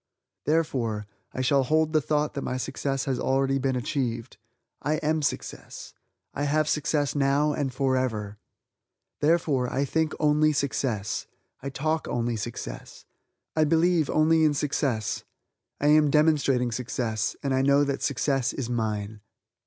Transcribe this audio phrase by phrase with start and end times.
[0.45, 4.37] Therefore, I shall hold the thought that my success has already been achieved.
[4.81, 5.93] I am Success,
[6.33, 8.39] I have success now and forever!
[9.19, 11.27] Therefore, I think only success;
[11.61, 13.05] I talk only success;
[13.55, 15.23] I believe only in success;
[15.79, 19.21] I am demonstrating success, and I know that success is mine.